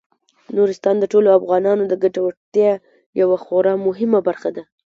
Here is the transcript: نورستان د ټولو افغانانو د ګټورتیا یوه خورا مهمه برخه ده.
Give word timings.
نورستان 0.55 0.95
د 0.99 1.05
ټولو 1.11 1.27
افغانانو 1.39 1.83
د 1.87 1.93
ګټورتیا 2.03 2.71
یوه 3.21 3.37
خورا 3.43 3.73
مهمه 3.87 4.19
برخه 4.27 4.49
ده. 4.55 4.63